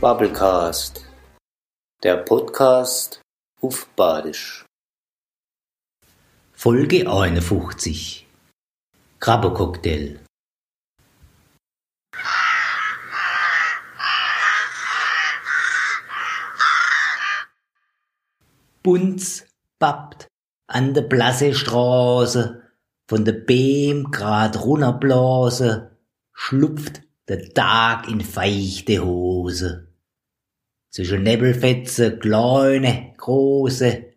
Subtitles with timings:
[0.00, 1.04] Bubblecast,
[2.02, 3.20] der Podcast
[3.60, 4.64] auf Badisch.
[6.52, 8.26] Folge 51
[9.18, 10.18] Krabbecocktail
[18.82, 19.44] Bunz
[19.78, 20.28] pappt
[20.66, 22.62] an der blasse Straße,
[23.06, 25.98] von der Beam grad runterblase,
[26.32, 29.89] schlupft der Tag in feuchte Hose.
[31.00, 34.12] Zwischen Nebelfetze, kleine, große,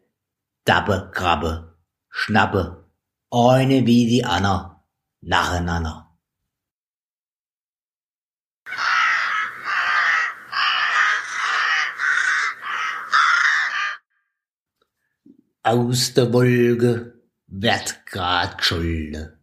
[0.65, 1.77] Dabbe, Krabbe,
[2.09, 2.89] Schnappe,
[3.31, 4.83] eine wie die Anna,
[5.21, 6.09] nacheinander.
[15.61, 17.13] Aus der Wolke
[17.47, 19.39] wird grad gescholle.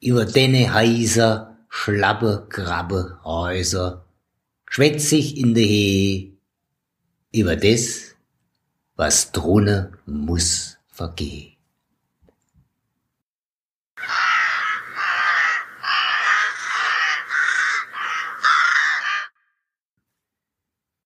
[0.00, 4.08] Über denne heiser, schlappe, grabbe Häuser
[4.74, 6.33] schwätz ich in de Hee
[7.34, 8.14] über des,
[8.94, 11.56] was drunne muss vergehen.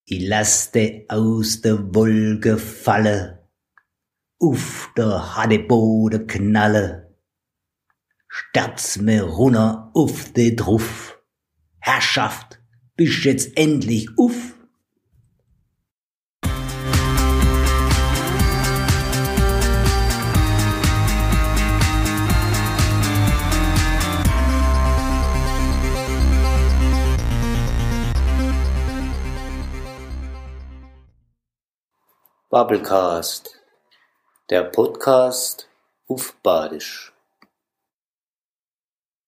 [0.05, 3.49] Ich lass de aus der Wolke falle,
[4.39, 7.17] uff der harte Boden knalle,
[8.29, 11.19] sterz mir runter uff de Druff.
[11.79, 12.61] Herrschaft,
[12.97, 14.58] bist jetzt endlich uff?
[32.51, 33.61] Bubblecast,
[34.49, 35.69] der Podcast
[36.09, 37.13] auf Badisch.